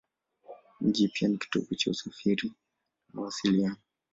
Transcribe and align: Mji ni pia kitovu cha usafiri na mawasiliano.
Mji 0.81 1.03
ni 1.03 1.09
pia 1.09 1.29
kitovu 1.29 1.75
cha 1.75 1.91
usafiri 1.91 2.47
na 2.49 2.53
mawasiliano. 3.13 3.77